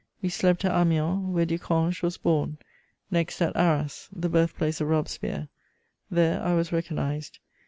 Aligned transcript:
We 0.19 0.29
slept 0.29 0.65
at 0.65 0.71
Amiens, 0.71 1.27
where 1.27 1.45
Du 1.45 1.59
Cange 1.59 2.01
was 2.01 2.17
born; 2.17 2.57
next 3.11 3.39
at 3.39 3.55
Arras, 3.55 4.09
the 4.11 4.29
birth 4.29 4.55
place 4.57 4.81
of 4.81 4.87
Robespierre: 4.87 5.47
there 6.09 6.41
I 6.41 6.55
was 6.55 6.71
recognised. 6.71 7.37